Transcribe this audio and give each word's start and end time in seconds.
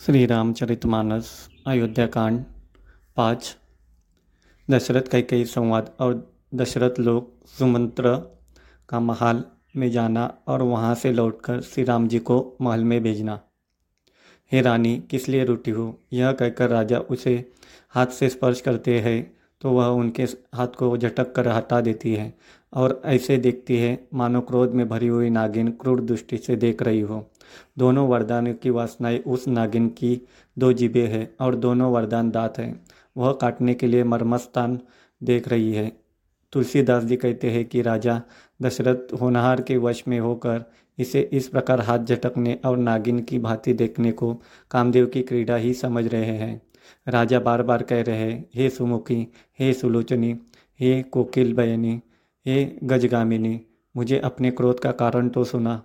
श्री 0.00 0.26
रामचरितमानस 0.26 1.26
अयोध्या 1.66 2.06
कांड 2.06 2.44
पाँच। 3.16 3.56
दशरथ 4.70 5.02
कई 5.30 5.44
संवाद 5.44 5.90
और 6.00 6.14
दशरथ 6.54 7.00
लोग 7.00 7.46
सुमंत्र 7.46 8.14
का 8.88 9.00
महल 9.00 9.42
में 9.76 9.90
जाना 9.90 10.24
और 10.48 10.62
वहाँ 10.62 10.94
से 10.94 11.12
लौटकर 11.12 11.60
श्री 11.60 11.84
राम 11.84 12.08
जी 12.08 12.18
को 12.18 12.56
महल 12.60 12.84
में 12.84 13.02
भेजना। 13.02 13.38
हे 14.52 14.60
रानी, 14.60 14.96
किस 15.10 15.28
लिए 15.28 15.44
रूठी 15.44 15.70
हो? 15.70 15.98
यह 16.12 16.32
कहकर 16.32 16.70
राजा 16.70 16.98
उसे 16.98 17.52
हाथ 17.90 18.06
से 18.06 18.28
स्पर्श 18.28 18.60
करते 18.60 18.98
हैं 19.00 19.36
तो 19.60 19.70
वह 19.70 19.86
उनके 19.86 20.22
हाथ 20.54 20.68
को 20.68 20.96
झटक 20.96 21.32
कर 21.32 21.48
हटा 21.48 21.80
देती 21.80 22.14
है। 22.14 22.34
और 22.72 23.02
ऐसे 23.04 23.36
देखती 23.36 23.76
है, 23.76 24.08
मानो 24.14 24.40
क्रोध 24.40 24.70
में 24.70 24.88
भरी 24.88 25.06
हुई 25.06 25.30
नागिन 25.30 25.68
क्रूर 25.68 26.00
दृष्टि 26.00 26.38
से 26.38 26.56
देख 26.56 26.82
रही 26.82 27.00
हो। 27.00 27.30
दोनों 27.78 28.08
वरदानों 28.08 28.54
की 28.54 28.70
वासनाएँ 28.70 29.18
उस 29.18 29.48
नागिन 29.48 29.88
की 29.88 30.20
दो 30.58 30.72
जीबे 30.72 31.06
है 31.06 31.34
और 31.40 31.54
दोनों 31.54 31.92
वरदान 31.92 32.30
दांत 32.30 32.54
हैं। 32.58 32.84
वह 33.16 33.32
काटने 33.32 33.74
के 33.74 33.86
लिए 33.86 34.04
मर्मस्थान 34.04 34.80
देख 35.22 35.48
रही 35.48 35.72
है। 35.72 35.92
तुलसीदास 36.52 37.04
जी 37.04 37.16
कहते 37.16 37.50
हैं 37.50 37.64
कि, 37.64 37.82
राजा, 37.82 38.22
दशरथ 38.62 39.20
होनहार 39.20 39.62
के 39.62 39.76
वश 39.76 40.04
में 40.08 40.20
होकर 40.20 40.64
इसे 40.98 41.30
इस 41.32 41.48
प्रकार 41.48 41.80
हाथ 41.80 41.98
झटकने 41.98 42.60
और 42.64 42.76
नागिन 42.76 43.20
की 43.20 43.38
भांति 43.38 43.72
देखने 43.72 44.12
को 44.12 44.42
कामदेव 44.70 45.06
की 45.06 45.22
क्रीड़ा 45.22 45.56
ही 45.56 45.74
समझ 45.74 46.06
रहे 46.06 46.36
हैं। 46.36 46.62
राजा 47.08 47.40
बार 47.40 47.62
बार 47.62 47.82
कह 47.82 48.02
रहे 48.02 48.32
हैं 48.32 48.68
सुमुखी, 48.68 49.32
हे 49.58 49.72
सुलोचनी, 49.72 50.38
हे 50.80 51.02
कोकिल 51.02 51.54
बयनी 51.54 52.00
हे 52.46 52.64
गजगामिनी, 52.82 53.60
मुझे 53.94 54.18
अपने 54.18 54.50
क्रोध 54.50 54.80
का 54.80 54.92
कारण 54.92 55.28
तो 55.28 55.44
सुना। 55.44 55.82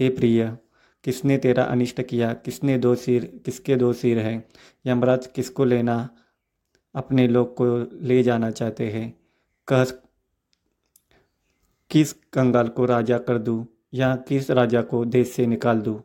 हे 0.00 0.08
प्रिय, 0.08 0.56
किसने 1.04 1.36
तेरा 1.38 1.62
अनिष्ट 1.64 2.02
किया? 2.02 2.32
किसने 2.34 2.78
दो 2.78 2.94
सिर, 2.94 3.24
किसके 3.44 3.76
दो 3.76 3.92
सिर 3.92 4.18
हैं? 4.18 4.44
यमराज, 4.86 5.26
किसको 5.26 5.64
लेना? 5.64 6.08
अपने 6.94 7.26
लोग 7.28 7.54
को 7.54 7.66
ले 8.06 8.22
जाना 8.22 8.50
चाहते 8.50 8.90
हैं। 8.90 9.10
कह, 9.68 9.84
किस 11.90 12.12
कंगाल 12.32 12.68
को 12.68 12.84
राजा 12.84 13.18
कर 13.18 13.38
दूँ 13.38 13.66
या 13.94 14.14
किस 14.28 14.50
राजा 14.50 14.82
को 14.82 15.04
देश 15.04 15.32
से 15.32 15.46
निकाल 15.46 15.80
दूँ? 15.80 16.00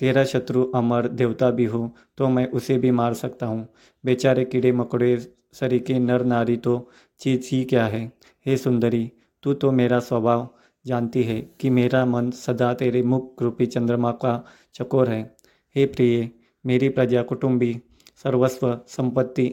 तेरा 0.00 0.24
शत्रु 0.24 0.64
अमर 0.74 1.08
देवता 1.08 1.50
भी 1.50 1.64
हो 1.64 1.90
तो 2.18 2.28
मैं 2.28 2.46
उसे 2.50 2.78
भी 2.78 2.90
मार 2.90 3.14
सकता 3.14 3.46
हूँ। 3.46 3.66
बेचारे 4.04 4.44
कीड़े 4.44 4.72
मकोड़े 4.72 5.16
सरीके 5.52 5.98
नर 5.98 6.24
नारी 6.24 6.56
तो 6.56 6.90
चीज़ 7.20 7.48
ही 7.52 7.64
क्या 7.64 7.86
है? 7.86 8.04
हे 8.46 8.56
सुंदरी 8.56 9.10
तू 9.42 9.54
तो 9.54 9.70
मेरा 9.72 9.98
स्वभाव 10.00 10.48
जानती 10.84 11.22
है 11.22 11.40
कि 11.60 11.70
मेरा 11.70 12.04
मन 12.06 12.30
सदा 12.30 12.72
तेरे 12.74 13.02
मुख 13.02 13.42
रूपी 13.42 13.66
चंद्रमा 13.66 14.10
का 14.14 14.44
चकोर 14.74 15.08
है। 15.08 15.22
हे 15.76 15.86
प्रिय, 15.86 16.28
मेरी 16.64 16.88
प्रजा 16.88 17.22
कुटुंबी, 17.22 17.80
सर्वस्व 18.22 18.78
संपत्ति, 18.88 19.48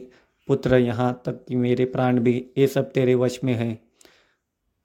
पुत्र 0.48 0.76
यहाँ 0.76 1.12
तक 1.26 1.44
कि 1.48 1.56
मेरे 1.56 1.84
प्राण 1.84 2.20
भी, 2.20 2.34
ये 2.58 2.66
सब 2.66 2.90
तेरे 2.92 3.14
वश 3.14 3.38
में 3.44 3.54
है। 3.54 3.78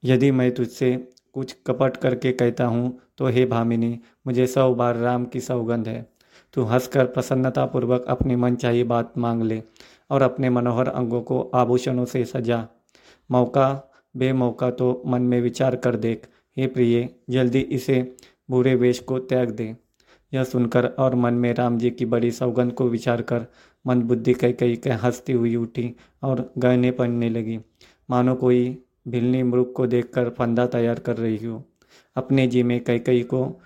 यदि 0.02 0.30
मैं 0.30 0.50
तुझसे 0.54 0.96
कुछ 1.32 1.56
कपट 1.66 1.96
करके 1.96 2.32
कहता 2.32 2.64
हूँ 2.64 2.98
तो 3.18 3.26
हे 3.26 3.44
भामिनी, 3.46 3.98
मुझे 4.26 4.46
सौ 4.46 4.74
बार 4.74 4.96
राम 4.96 5.24
की 5.24 5.40
सौगंध 5.40 5.88
है। 5.88 6.06
तू 6.54 6.62
हंसकर 6.62 7.06
प्रसन्नतापूर्वक 7.06 8.04
अपनी 8.08 8.36
मन 8.36 8.56
चाहिए 8.56 8.84
बात 8.84 9.12
मांग 9.18 9.42
ले 9.42 9.62
और 10.10 10.22
अपने 10.22 10.50
मनोहर 10.50 10.88
अंगों 10.88 11.20
को 11.22 11.40
आभूषणों 11.54 12.04
से 12.04 12.24
सजा। 12.24 12.66
मौका 13.30 13.68
बेमौका 14.16 14.70
तो 14.70 15.02
मन 15.06 15.22
में 15.22 15.40
विचार 15.40 15.76
कर 15.76 15.96
देख। 15.96 16.28
हे 16.56 16.66
प्रिय, 16.66 17.08
जल्दी 17.30 17.60
इसे 17.60 18.16
बुरे 18.50 18.74
वेश 18.74 18.98
को 18.98 19.18
त्याग 19.18 19.50
दे। 19.50 19.74
यह 20.32 20.44
सुनकर 20.44 20.86
और 20.86 21.14
मन 21.14 21.34
में 21.34 21.52
राम 21.54 21.78
जी 21.78 21.90
की 21.90 22.06
बड़ी 22.06 22.30
सौगंध 22.30 22.72
को 22.72 22.88
विचार 22.88 23.22
कर 23.22 23.46
मन 23.86 24.02
बुद्धि 24.02 24.34
कई 24.34 24.52
कई 24.52 24.76
कह 24.76 24.96
हंसती 24.96 25.32
हुई 25.32 25.56
उठी 25.56 25.94
और 26.22 26.52
गहने 26.58 26.90
पड़ने 26.90 27.30
लगी। 27.30 27.58
मानो 28.10 28.34
कोई 28.34 28.78
भिलनी 29.08 29.42
मृग 29.42 29.72
को 29.72 29.86
देखकर 29.86 30.28
फंदा 30.28 30.66
तैयार 30.66 30.98
कर 30.98 31.16
रही 31.16 31.46
हो। 31.46 31.62
अपने 32.16 32.46
जी 32.46 32.62
में 32.62 32.84
कई 32.84 32.98
कई 32.98 33.22
को 33.22 33.60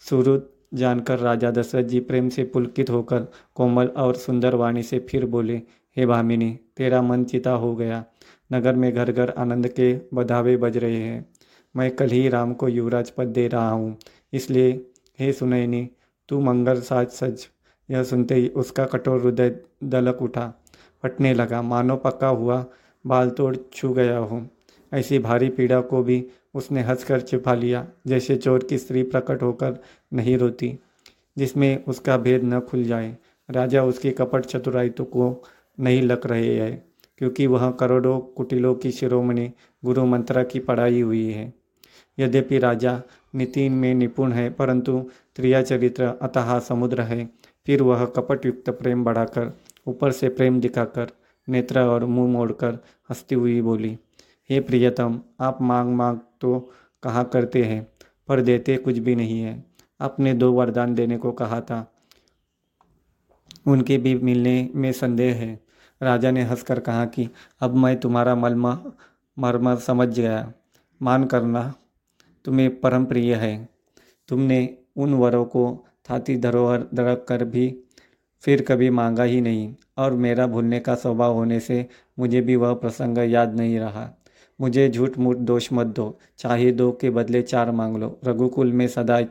सुरुद 0.00 0.48
जानकर 0.74 1.18
राजा 1.18 1.50
दशरथ 1.50 1.84
जी 1.84 2.00
प्रेम 2.00 2.28
से 2.28 2.44
पुलकित 2.44 2.90
होकर 2.90 3.26
कोमल 3.54 3.86
और 3.86 4.14
सुंदर 4.14 4.54
वाणी 4.54 4.82
से 4.82 4.98
फिर 4.98 5.26
बोले, 5.26 5.56
हे 5.96 6.06
भामिनी, 6.06 6.58
तेरा 6.76 7.02
मन 7.02 7.24
चिता 7.24 7.50
हो 7.50 7.74
गया। 7.76 8.04
नगर 8.52 8.74
में 8.74 8.94
घर 8.94 9.12
घर 9.12 9.30
आनंद 9.30 9.68
के 9.68 10.00
बधावे 10.14 10.56
बज 10.56 10.76
रहे 10.76 10.96
हैं। 10.96 11.26
मैं 11.74 11.90
कल 11.96 12.08
ही 12.08 12.28
राम 12.28 12.54
को 12.54 12.68
युवराज 12.68 13.10
पद 13.10 13.26
दे 13.26 13.48
रहा 13.48 13.70
हूँ। 13.70 13.96
इसलिए, 14.32 14.86
हे 15.18 15.32
सुनैनी 15.32 15.88
तू 16.28 16.40
मंगल 16.40 16.80
साज 16.80 17.08
सज। 17.08 17.46
यह 17.90 18.02
सुनते 18.02 18.34
ही 18.34 18.48
उसका 18.48 18.84
कठोर 18.84 19.22
हृदय 19.22 19.56
दलक 19.84 20.22
उठा। 20.22 20.62
फटने 21.02 21.34
लगा, 21.34 21.62
मानो 21.62 21.96
पका 21.96 22.28
हुआ, 22.28 22.64
बाल 23.06 23.30
तोड़ 23.30 23.56
छू 23.74 23.92
गया 23.92 24.18
हो। 24.18 24.46
ऐसी 24.92 25.18
भारी 25.18 25.48
पीड़ा 25.48 25.80
को 25.80 26.02
भी 26.02 26.26
उसने 26.54 26.82
हंसकर 26.82 27.20
छिपा 27.20 27.54
लिया, 27.54 27.86
जैसे 28.06 28.36
चोर 28.36 28.64
की 28.64 28.78
स्त्री 28.78 29.02
प्रकट 29.02 29.42
होकर 29.42 29.78
नहीं 30.12 30.38
रोती, 30.38 30.78
जिसमें 31.38 31.84
उसका 31.84 32.16
भेद 32.16 32.44
न 32.44 32.60
खुल 32.60 32.84
जाए। 32.84 33.16
राजा 33.50 33.84
उसकी 33.84 34.10
कपट 34.10 34.44
चतुराई 34.44 34.90
तो 34.90 35.04
को 35.04 35.42
नहीं 35.80 36.02
लग 36.02 36.26
रहे 36.26 36.56
है। 36.56 36.84
क्योंकि 37.18 37.46
वह 37.46 37.70
करोड़ों 37.70 38.20
कुटिलों 38.20 38.74
की 38.74 38.90
शिरोमणि 38.90 39.52
गुरु 39.84 40.06
मंत्रा 40.06 40.42
की 40.42 40.58
पढ़ाई 40.58 41.00
हुई 41.00 41.30
है। 41.32 41.54
यद्यपि 42.18 42.58
राजा 42.58 43.02
नितिन 43.34 43.72
में 43.72 43.94
निपुण 43.94 44.32
है, 44.32 44.50
परंतु 44.50 45.10
त्रिया 45.36 45.62
चरित्र, 45.62 46.04
अतः 46.22 46.58
समुद्र 46.58 47.00
है, 47.00 47.30
फिर 47.66 47.82
वह 47.82 48.04
कपट 48.04 48.46
युक्त 48.46 48.70
प्रेम 48.70 49.04
बढ़ाकर, 49.04 49.52
ऊपर 49.86 50.12
से 50.12 50.28
प्रेम 50.28 50.60
दिखाकर, 50.60 51.08
नेत्र 51.48 51.80
और 51.80 52.04
मुँह 52.04 52.32
मोड़कर 52.32 52.74
हंसती 53.10 53.34
हुई 53.34 53.62
बोली, 53.62 53.98
हे 54.50 54.60
प्रियतम, 54.60 55.20
आप 55.40 55.62
मांग 55.62 55.94
मांग 55.94 56.18
तो 56.40 56.70
कहा 57.02 57.22
करते 57.22 57.62
हैं, 57.64 57.86
पर 58.28 58.40
देते 58.40 58.76
कुछ 58.76 58.98
भी 58.98 59.14
नहीं 59.14 59.40
है। 59.40 59.64
आपने 60.00 60.34
दो 60.34 60.52
वरदान 60.52 60.94
देने 60.94 61.18
को 61.18 61.32
कहा 61.32 61.60
था। 61.60 61.92
उनके 63.66 63.98
भी 63.98 64.14
मिलने 64.14 64.70
में 64.74 64.92
संदेह 64.92 65.34
है। 65.34 65.65
राजा 66.00 66.30
ने 66.30 66.42
हंसकर 66.42 66.80
कहा 66.80 67.04
कि 67.06 67.28
अब 67.60 67.74
मैं 67.74 67.96
तुम्हारा 68.00 68.34
मलमा, 68.34 68.78
मर्म 69.38 69.76
समझ 69.76 70.08
गया। 70.08 70.52
मान 71.00 71.24
करना, 71.24 71.74
तुम्हें 72.44 72.80
परम 72.80 73.04
प्रिय 73.04 73.34
है। 73.34 73.68
तुमने 74.28 74.78
उन 74.96 75.14
वरों 75.14 75.44
को 75.44 75.84
थाती 76.10 76.36
धरोहर 76.36 76.86
धड़क 76.94 77.26
कर 77.28 77.44
भी 77.44 77.68
फिर 78.42 78.62
कभी 78.62 78.90
मांगा 78.90 79.22
ही 79.22 79.40
नहीं, 79.40 79.74
और 79.98 80.12
मेरा 80.12 80.46
भूलने 80.46 80.80
का 80.80 80.94
स्वभाव 80.94 81.34
होने 81.34 81.60
से 81.60 81.86
मुझे 82.18 82.40
भी 82.40 82.56
वह 82.56 82.74
प्रसंग 82.74 83.18
याद 83.18 83.54
नहीं 83.54 83.78
रहा। 83.78 84.08
मुझे 84.60 84.88
झूठ 84.88 85.18
मूठ 85.18 85.36
दोष 85.36 85.68
मत 85.72 85.86
दो। 85.86 86.18
चाहे 86.38 86.72
दो 86.72 86.92
के 86.92 87.10
बदले 87.10 87.42
चार 87.42 87.70
मांग 87.70 87.96
लो। 87.96 88.20
रघुकुल 88.24 88.72
में 88.72 88.88
सदा 88.88 89.26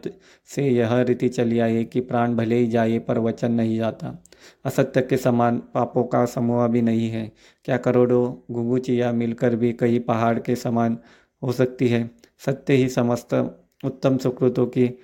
से 0.46 0.68
यह 0.68 1.02
रीति 1.02 1.30
चली 1.30 1.59
आई 1.59 1.74
है 1.74 1.84
कि 1.84 2.00
प्राण 2.00 2.36
भले 2.36 2.56
ही 2.56 2.68
जाए, 2.68 3.00
पर 3.00 3.19
वचन 3.19 3.52
नहीं 3.52 3.78
जाता। 3.78 4.24
असत्य 4.66 5.02
के 5.02 5.18
समान 5.18 5.58
पापों 5.58 6.03
का 6.03 6.25
समूह 6.25 6.68
भी 6.68 6.81
नहीं 6.81 7.09
है। 7.09 7.31
क्या 7.66 7.78
करोड़ों 7.78 8.53
घुंगुचिया 8.53 9.12
मिलकर 9.12 9.56
भी 9.56 9.74
कई 9.74 10.00
पहाड़ 10.00 10.40
के 10.40 10.56
समान 10.56 10.97
हो 11.44 11.52
सकती 11.52 11.88
है? 11.88 12.12
सत्य 12.46 12.74
ही 12.74 12.90
समस्त 12.90 13.59
उत्तम 13.86 14.18
सुकृतों 14.18 14.66
की 14.66 15.00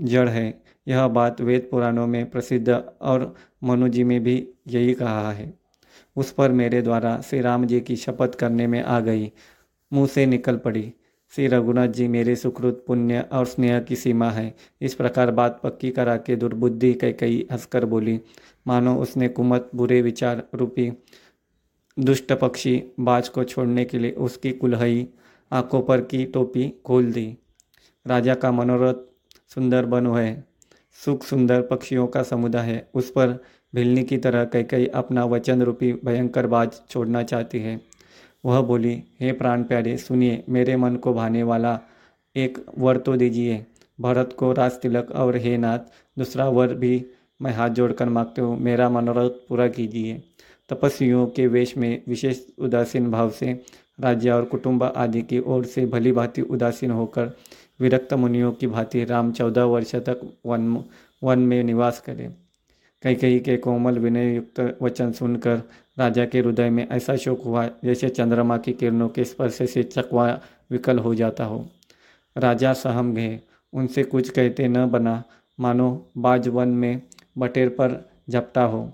जड़ 0.00 0.28
है। 0.28 0.62
यह 0.88 1.08
बात 1.08 1.40
वेद 1.40 1.68
पुराणों 1.70 2.06
में 2.06 2.30
प्रसिद्ध 2.30 2.84
और 3.00 3.34
मनुजी 3.64 4.04
में 4.04 4.22
भी 4.22 4.48
यही 4.68 4.94
कहा 4.94 5.32
है। 5.32 5.59
उस 6.16 6.32
पर 6.32 6.52
मेरे 6.52 6.82
द्वारा 6.82 7.20
श्री 7.20 7.40
राम 7.40 7.66
जी 7.66 7.80
की 7.80 7.96
शपथ 7.96 8.34
करने 8.34 8.66
में 8.66 8.82
आ 8.82 9.00
गई। 9.00 9.32
मुँह 9.92 10.06
से 10.06 10.26
निकल 10.26 10.56
पड़ी। 10.56 10.92
श्री 11.30 11.46
रघुनाथ 11.46 11.88
जी 11.88 12.08
मेरे 12.08 12.36
सुकृत, 12.36 12.84
पुण्य 12.86 13.20
और 13.32 13.46
स्नेह 13.46 13.80
की 13.80 13.96
सीमा 13.96 14.30
है। 14.30 14.56
इस 14.80 14.94
प्रकार 14.94 15.30
बात 15.30 15.60
पक्की 15.62 15.90
करा 15.90 16.16
के 16.16 16.36
दुर्बुद्धि 16.36 16.94
कई 16.94 17.12
कई 17.12 17.46
हंसकर 17.52 17.84
बोली, 17.84 18.20
मानो 18.66 18.96
उसने 18.96 19.28
कुमत, 19.28 19.70
बुरे 19.74 20.02
विचार 20.02 20.48
रूपी 20.54 20.92
दुष्ट 21.98 22.32
पक्षी 22.32 22.82
बाज 23.00 23.28
को 23.28 23.44
छोड़ने 23.44 23.84
के 23.84 23.98
लिए 23.98 24.10
उसकी 24.10 24.52
कुल्हई 24.52 25.08
आँखों 25.52 25.82
पर 25.82 26.00
की 26.00 26.24
टोपी 26.24 26.82
खोल 26.86 27.12
दी। 27.12 27.36
राजा 28.06 28.34
का 28.34 28.52
मनोरथ 28.52 28.94
सुंदर 29.54 29.86
बन 29.86 30.06
है। 30.06 30.44
सुख 31.04 31.24
सुंदर 31.24 31.62
पक्षियों 31.62 32.06
का 32.06 32.22
समुदाय 32.22 32.66
है। 32.66 32.90
उस 32.94 33.10
पर 33.10 33.42
भिलनी 33.74 34.02
की 34.04 34.18
तरह 34.18 34.44
कई 34.44 34.62
कई 34.62 34.86
अपना 34.86 35.24
वचन 35.24 35.62
रूपी 35.62 35.92
भयंकर 36.04 36.46
बाज 36.46 36.80
छोड़ना 36.90 37.22
चाहती 37.22 37.58
है। 37.58 37.80
वह 38.44 38.60
बोली, 38.60 39.02
हे 39.20 39.32
प्राण 39.32 39.62
प्यारे, 39.62 39.96
सुनिए, 39.96 40.42
मेरे 40.48 40.76
मन 40.76 40.96
को 40.96 41.12
भाने 41.14 41.42
वाला 41.42 41.78
एक 42.36 42.58
वर 42.78 42.96
तो 42.96 43.16
दीजिए। 43.16 43.64
भरत 43.98 44.34
को 44.38 44.52
राज 44.52 44.72
तिलक 44.72 45.10
और 45.10 45.36
हे 45.36 45.56
नाथ, 45.56 45.78
दूसरा 46.18 46.48
वर 46.48 46.74
भी 46.74 47.04
मैं 47.40 47.52
हाथ 47.52 47.70
जोड़कर 47.70 48.08
मांगते 48.08 48.42
हूँ, 48.42 48.58
मेरा 48.58 48.88
मनोरथ 48.88 49.30
पूरा 49.48 49.68
कीजिए। 49.68 50.22
तपस्वियों 50.70 51.26
के 51.26 51.46
वेश 51.46 51.76
में 51.76 52.02
विशेष 52.08 52.40
उदासीन 52.58 53.10
भाव 53.10 53.30
से 53.30 53.52
राज्य 54.00 54.30
और 54.30 54.44
कुटुंब 54.44 54.82
आदि 54.82 55.22
की 55.22 55.38
ओर 55.38 55.64
से 55.64 55.86
भली 55.86 56.12
भांति 56.12 56.42
उदासीन 56.42 56.90
होकर 56.90 57.32
विरक्त 57.80 58.12
मुनियों 58.14 58.52
की 58.52 58.66
भांति 58.66 59.04
राम 59.04 59.32
चौदह 59.32 59.64
वर्ष 59.64 59.94
तक 59.94 60.20
वन 60.46 60.84
वन 61.22 61.38
में 61.38 61.62
निवास 61.64 62.00
करें। 62.00 62.34
कई 63.02 63.14
कई 63.14 63.38
के 63.38 63.56
कोमल 63.56 63.98
विनय 63.98 64.34
युक्त 64.34 64.78
वचन 64.82 65.12
सुनकर 65.12 65.62
राजा 65.98 66.24
के 66.26 66.38
हृदय 66.38 66.70
में 66.70 66.88
ऐसा 66.88 67.16
शोक 67.16 67.42
हुआ 67.42 67.66
जैसे 67.66 68.08
चंद्रमा 68.08 68.56
की 68.56 68.72
किरणों 68.72 69.08
के 69.08 69.24
स्पर्श 69.24 69.70
से 69.70 69.82
चकवा 69.82 70.40
विकल 70.70 70.98
हो 70.98 71.14
जाता 71.14 71.44
हो। 71.44 71.68
राजा 72.36 72.72
सहम 72.72 73.14
गए। 73.14 73.40
उनसे 73.72 74.02
कुछ 74.02 74.28
कहते 74.28 74.68
न 74.68 74.86
बना। 74.90 75.22
मानो 75.60 76.06
बाज 76.18 76.48
वन 76.48 76.68
में 76.68 77.02
बटेर 77.38 77.68
पर 77.68 78.10
झपटा 78.30 78.64
हो। 78.64 78.92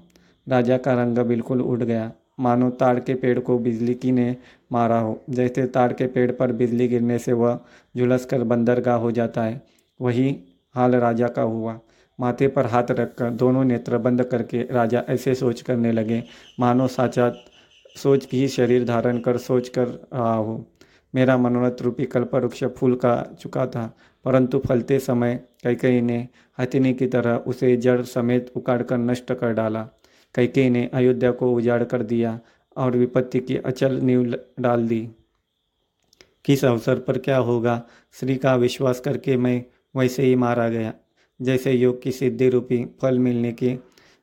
राजा 0.48 0.76
का 0.76 0.92
रंग 0.92 1.18
बिल्कुल 1.18 1.60
उड़ 1.60 1.82
गया। 1.82 2.12
मानो 2.40 2.70
ताड़ 2.70 3.00
के 3.00 3.14
पेड़ 3.14 3.38
को 3.38 3.58
बिजली 3.58 3.94
की 3.94 4.12
ने 4.12 4.36
मारा 4.72 4.98
हो। 4.98 5.20
जैसे 5.30 5.66
ताड़ 5.66 5.92
के 5.92 6.06
पेड़ 6.06 6.32
पर 6.32 6.52
बिजली 6.52 6.88
गिरने 6.88 7.18
से 7.18 7.32
वह 7.32 7.60
झुलस 7.96 8.24
कर 8.24 8.42
बंदरगाह 8.42 8.96
हो 8.96 9.10
जाता 9.10 9.42
है। 9.42 9.62
वही 10.00 10.36
हाल 10.74 10.94
राजा 10.94 11.28
का 11.28 11.42
हुआ। 11.42 11.80
माथे 12.20 12.48
पर 12.48 12.66
हाथ 12.66 12.90
रखकर 12.90 13.30
दोनों 13.30 13.64
नेत्र 13.64 13.98
बंद 13.98 14.24
करके 14.24 14.62
राजा 14.62 15.02
ऐसे 15.08 15.34
सोच 15.34 15.60
करने 15.62 15.92
लगे, 15.92 16.22
मानो 16.60 16.88
साचात 16.88 17.44
सोच 17.96 18.24
की 18.26 18.48
शरीर 18.48 18.84
धारण 18.84 19.18
कर, 19.18 19.36
सोच 19.36 19.68
कर 19.68 19.88
रहा 19.88 20.34
हो। 20.34 20.64
मेरा 21.14 21.36
मनोरथ 21.36 21.82
रूपी 21.82 22.04
कल्प 22.04 22.34
वृक्ष 22.34 22.64
फूल 22.64 22.94
का 22.94 23.36
चुका 23.40 23.66
था, 23.66 23.96
परंतु 24.24 24.58
फलते 24.58 24.98
समय 24.98 25.40
कई 25.64 25.74
कई 25.74 26.00
ने 26.00 26.28
हथिनी 26.58 26.94
की 26.94 27.06
तरह 27.06 27.36
उसे 27.36 27.76
जड़ 27.76 28.02
समेत 28.02 28.52
उखाड़ 28.56 28.82
कर 28.82 28.98
नष्ट 28.98 29.32
कर 29.32 29.52
डाला। 29.52 29.88
कई 30.34 30.68
ने 30.70 30.90
अयोध्या 30.94 31.30
को 31.30 31.52
उजाड़ 31.52 31.82
कर 31.84 32.02
दिया 32.02 32.38
और 32.76 32.96
विपत्ति 32.96 33.40
की 33.40 33.56
अचल 33.56 34.00
नींव 34.00 34.34
डाल 34.60 34.86
दी। 34.88 35.08
किस 36.44 36.64
अवसर 36.64 36.98
पर 36.98 37.18
क्या 37.18 37.36
होगा? 37.36 37.82
श्री 38.12 38.36
का 38.36 38.54
विश्वास 38.54 39.00
करके 39.00 39.36
मैं 39.36 39.64
वैसे 39.96 40.22
ही 40.22 40.34
मारा 40.34 40.68
गया। 40.68 40.92
जैसे 41.40 41.72
योग 41.72 42.02
की 42.02 42.12
सिद्धि 42.12 42.48
रूपी 42.48 42.84
फल 43.02 43.18
मिलने 43.18 43.52
के 43.52 43.76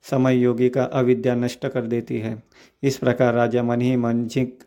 समय 0.06 0.38
योगी 0.38 0.70
का 0.70 0.84
अविद्या 0.84 1.36
नष्ट 1.36 1.68
कर 1.68 1.82
देती 1.82 2.18
है। 2.20 2.44
इस 2.84 2.98
प्रकार 2.98 3.34
राजा 3.34 3.64
मन 3.64 3.82
ही 3.82 3.96
मन 3.96 4.28
झिक 4.28 4.60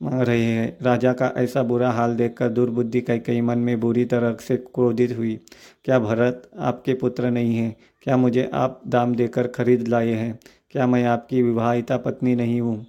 रहे 0.00 0.44
हैं। 0.44 0.76
राजा 0.82 1.12
का 1.12 1.32
ऐसा 1.36 1.62
बुरा 1.62 1.90
हाल 1.90 2.14
देखकर 2.16 2.48
दुर्बुद्धि 2.48 3.00
कई 3.00 3.18
कई 3.18 3.40
मन 3.40 3.58
में 3.58 3.80
बुरी 3.80 4.04
तरह 4.04 4.36
से 4.40 4.56
क्रोधित 4.56 5.16
हुई। 5.18 5.38
क्या 5.84 5.98
भरत 5.98 6.50
आपके 6.58 6.94
पुत्र 6.94 7.30
नहीं 7.30 7.56
हैं? 7.56 7.76
क्या 8.02 8.16
मुझे 8.16 8.50
आप 8.54 8.80
दाम 8.86 9.14
देकर 9.14 9.46
खरीद 9.46 9.88
लाए 9.88 10.12
हैं? 10.12 10.38
क्या 10.70 10.86
मैं 10.86 11.04
आपकी 11.04 11.42
विवाहिता 11.42 11.96
पत्नी 11.96 12.34
नहीं 12.36 12.60
हूँ? 12.60 12.86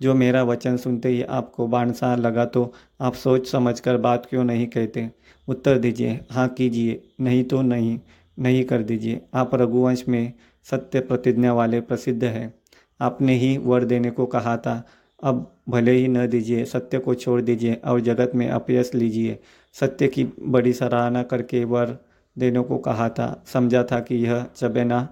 जो 0.00 0.14
मेरा 0.14 0.42
वचन 0.42 0.76
सुनते 0.76 1.08
ही 1.08 1.22
आपको 1.22 1.66
बाणसार 1.66 2.18
लगा 2.18 2.44
तो 2.44 2.72
आप 3.00 3.14
सोच 3.14 3.48
समझकर 3.48 3.96
बात 3.96 4.26
क्यों 4.26 4.44
नहीं 4.44 4.66
कहते? 4.66 5.10
उत्तर 5.48 5.78
दीजिए 5.78 6.20
हाँ 6.30 6.48
कीजिए, 6.48 7.02
नहीं 7.20 7.44
तो 7.44 7.62
नहीं। 7.62 7.98
नहीं 8.38 8.64
कर 8.64 8.82
दीजिए। 8.82 9.20
आप 9.34 9.54
रघुवंश 9.54 10.04
में 10.08 10.32
सत्य 10.64 11.00
प्रतिज्ञा 11.00 11.52
वाले 11.52 11.80
प्रसिद्ध 11.80 12.24
हैं। 12.24 12.54
आपने 13.00 13.34
ही 13.34 13.56
वर 13.58 13.84
देने 13.84 14.10
को 14.10 14.26
कहा 14.26 14.56
था, 14.56 14.86
अब 15.22 15.56
भले 15.68 15.92
ही 15.92 16.08
न 16.08 16.26
दीजिए, 16.26 16.64
सत्य 16.64 16.98
को 16.98 17.14
छोड़ 17.14 17.40
दीजिए 17.40 17.74
और 17.74 18.00
जगत 18.00 18.32
में 18.34 18.48
अपयस 18.48 18.94
लीजिए। 18.94 19.38
सत्य 19.72 20.08
की 20.08 20.24
बड़ी 20.42 20.72
सराहना 20.72 21.22
करके 21.22 21.64
वर 21.64 21.98
देने 22.38 22.60
को 22.60 22.78
कहा 22.78 23.08
था, 23.08 23.44
समझा 23.46 23.84
था 23.84 24.00
कि 24.00 24.14
यह 24.14 24.46
चबेना 24.56 25.08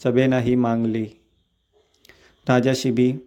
चबेना 0.00 0.38
ही 0.38 0.56
मांग 0.56 0.86
ली। 0.86 1.12
राजा 2.48 2.74
शिबी, 2.74 3.20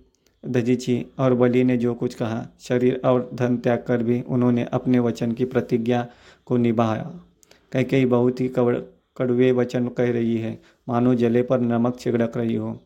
दजीची 0.47 1.05
और 1.19 1.33
बली 1.33 1.63
ने 1.63 1.77
जो 1.77 1.93
कुछ 1.93 2.13
कहा, 2.13 2.47
शरीर 2.59 3.01
और 3.05 3.29
धन 3.33 3.57
त्याग 3.57 3.83
कर 3.87 4.03
भी 4.03 4.21
उन्होंने 4.21 4.63
अपने 4.63 4.99
वचन 4.99 5.31
की 5.31 5.45
प्रतिज्ञा 5.45 6.07
को 6.45 6.57
निभाया। 6.57 7.19
कई 7.71 7.83
कई 7.83 8.05
बहुत 8.05 8.41
ही 8.41 8.47
कड़वे 9.17 9.51
वचन 9.51 9.87
कह 9.87 10.11
रही 10.11 10.37
है। 10.37 10.61
मानो 10.89 11.15
जले 11.15 11.41
पर 11.43 11.59
नमक 11.59 11.99
छिड़क 11.99 12.37
रही 12.37 12.55
हो। 12.55 12.79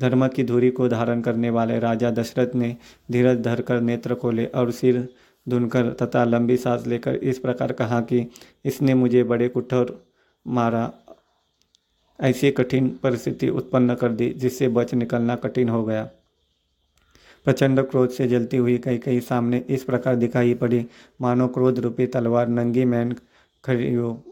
धर्म 0.00 0.28
की 0.28 0.44
धुरी 0.44 0.70
को 0.70 0.88
धारण 0.88 1.20
करने 1.20 1.50
वाले 1.50 1.78
राजा 1.78 2.10
दशरथ 2.10 2.54
ने 2.54 2.76
धीरज 3.10 3.40
धरकर 3.40 3.80
नेत्र 3.80 4.14
खोले 4.14 4.46
और 4.46 4.70
सिर 4.70 5.08
धुनकर 5.48 5.92
तथा 5.92 6.24
लंबी 6.24 6.56
सांस 6.56 6.86
लेकर 6.86 7.14
इस 7.14 7.38
प्रकार 7.38 7.72
कहा 7.72 8.00
कि 8.00 8.26
इसने 8.64 8.94
मुझे 8.94 9.24
बड़े 9.24 9.48
कुठर 9.48 10.06
मारा। 10.46 10.92
ऐसी 12.20 12.50
कठिन 12.50 12.88
परिस्थिति 13.02 13.48
उत्पन्न 13.48 13.94
कर 13.94 14.12
दी, 14.12 14.30
जिससे 14.30 14.68
बच 14.68 14.94
निकलना 14.94 15.36
कठिन 15.36 15.68
हो 15.68 15.84
गया। 15.84 16.10
प्रचंड 17.44 17.80
क्रोध 17.80 18.10
से 18.10 18.26
जलती 18.28 18.56
हुई 18.56 18.78
कई 18.78 18.98
कई 18.98 19.20
सामने 19.20 19.64
इस 19.68 19.84
प्रकार 19.84 20.16
दिखाई 20.16 20.54
पड़ी। 20.54 20.86
मानो 21.20 21.48
क्रोध 21.48 21.78
रूपी 21.78 22.06
तलवार 22.06 22.48
नंगी 22.48 22.84
मैन 22.84 23.14
खड़ी 23.64 23.94
हो। 23.94 24.31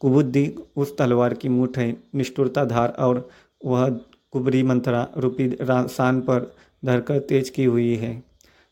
कुबुद्धि 0.00 0.46
उस 0.76 0.96
तलवार 0.96 1.34
की 1.34 1.48
मूठ 1.48 1.78
है 1.78 1.96
निष्ठुरता 2.14 2.64
धार 2.64 2.88
और 2.98 3.28
वह 3.64 3.88
कुबरी 4.32 4.62
मंत्रा 4.62 5.06
रूपी 5.16 5.48
शान 5.88 6.20
पर 6.20 6.54
धरकर 6.84 7.18
तेज 7.18 7.50
की 7.50 7.64
हुई 7.64 7.94
है। 7.96 8.22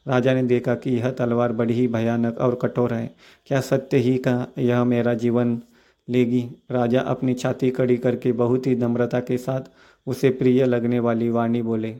राजा 0.06 0.35
ने 0.35 0.43
देखा 0.43 0.75
कि 0.75 0.91
यह 0.91 1.11
तलवार 1.11 1.53
बड़ी 1.53 1.75
ही 1.75 1.87
भयानक 1.88 2.38
और 2.38 2.55
कठोर 2.55 2.93
है। 2.94 3.15
क्या 3.47 3.61
सत्य 3.61 3.97
ही 3.97 4.17
का 4.19 4.47
यह 4.59 4.85
मेरा 4.85 5.15
जीवन 5.15 5.61
लेगी? 6.09 6.49
राजा 6.71 7.00
अपनी 7.00 7.35
छाती 7.35 7.71
कड़ी 7.71 7.97
करके 7.97 8.32
बहुत 8.32 8.67
ही 8.67 8.75
नम्रता 8.76 9.21
के 9.21 9.38
साथ 9.38 9.61
उसे 10.06 10.31
प्रिय 10.31 10.65
लगने 10.65 10.99
वाली 11.00 11.29
वाणी 11.29 11.62
बोले, 11.62 11.91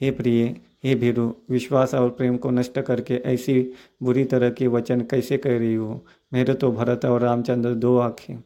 हे 0.00 0.10
प्रिय, 0.10 0.44
हे 0.84 0.94
भीरु, 0.94 1.30
विश्वास 1.50 1.94
और 1.94 2.10
प्रेम 2.10 2.36
को 2.36 2.50
नष्ट 2.50 2.78
करके 2.80 3.14
ऐसी 3.14 3.72
बुरी 4.02 4.24
तरह 4.24 4.50
के 4.50 4.66
वचन 4.66 5.00
कैसे 5.00 5.38
कह 5.38 5.58
रही 5.58 5.74
हो? 5.74 6.04
मेरे 6.32 6.54
तो 6.54 6.70
भरत 6.72 7.04
और 7.04 7.20
रामचंद्र 7.20 7.74
दो 7.74 7.96
आँखें 7.98 8.36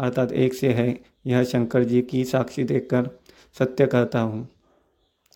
अर्थात 0.00 0.32
एक 0.32 0.54
से 0.54 0.72
है, 0.72 1.00
यह 1.26 1.44
शंकर 1.44 1.84
जी 1.84 2.02
की 2.02 2.24
साक्षी 2.24 2.64
देखकर 2.64 3.10
सत्य 3.58 3.86
कहता 3.86 4.20
हूँ। 4.20 4.48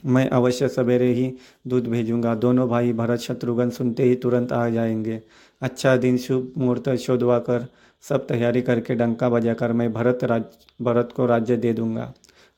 मैं 0.06 0.30
अवश्य 0.30 0.68
सवेरे 0.68 1.12
ही 1.12 1.34
दूध 1.66 1.86
भेजूँगा। 1.86 2.34
दोनों 2.34 2.68
भाई 2.68 2.92
भरत 2.92 3.18
शत्रुघ्न 3.18 3.70
सुनते 3.70 4.02
ही 4.02 4.14
तुरंत 4.14 4.52
आ 4.52 4.68
जाएँगे। 4.68 5.22
अच्छा 5.62 5.96
दिन, 5.96 6.16
शुभ 6.16 6.52
मुहूर्त 6.58 6.94
शोधवा 6.94 7.38
कर 7.38 7.66
सब 8.02 8.26
तैयारी 8.26 8.62
करके 8.62 8.94
डंका 8.94 9.28
बजाकर 9.28 9.72
मैं 9.72 9.92
भरत 9.92 10.24
राज, 10.24 10.44
भरत 10.82 11.08
को 11.16 11.26
राज्य 11.26 11.56
दे 11.56 11.72
दूँगा। 11.72 12.12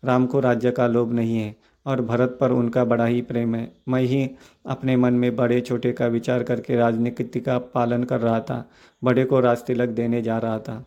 राम 0.05 0.26
को 0.26 0.41
राज्य 0.41 0.70
का 0.70 0.87
लोभ 0.87 1.12
नहीं 1.12 1.37
है 1.37 1.56
और 1.87 2.00
भरत 2.00 2.38
पर 2.41 2.50
उनका 2.50 2.85
बड़ा 2.85 3.05
ही 3.05 3.23
प्रेम 3.23 3.55
है। 3.55 3.73
मैं 3.88 4.02
ही 4.02 4.31
अपने 4.67 4.97
मन 4.97 5.14
में 5.14 5.37
बड़े 5.37 5.61
छोटे 5.61 5.93
का 5.93 6.06
विचार 6.06 6.43
करके 6.43 6.76
राजनीति 6.76 7.41
का 7.41 7.59
पालन 7.59 8.05
कर 8.05 8.20
रहा 8.20 8.41
था। 8.41 8.70
बड़े 9.05 9.25
को 9.25 9.41
राज 9.41 9.59
तिलक 9.59 9.88
देने 9.88 10.23
जा 10.23 10.38
रहा 10.38 10.59
था। 10.59 10.85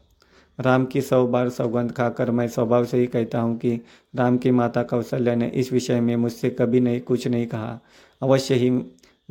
राम 0.60 0.86
की 0.86 1.02
सौ 1.02 1.28
बार 1.28 1.50
सौगंध 1.50 1.92
खाकर 1.92 2.32
मैं 2.32 2.48
स्वभाव 2.48 2.86
से 2.86 2.98
ही 2.98 3.08
कहता 3.08 3.40
हूँ 3.40 3.58
कि 3.58 3.82
राम 4.16 4.38
की 4.38 4.52
माता 4.52 4.84
कौशल्या 4.84 5.36
ने 5.36 5.48
इस 5.48 5.74
विषय 5.74 6.02
में 6.02 6.16
मुझसे 6.16 6.50
कभी 6.50 6.80
नहीं, 6.80 7.02
कुछ 7.02 7.28
नहीं 7.28 7.48
कहा। 7.48 7.80
अवश्य 8.22 8.56
ही 8.56 8.70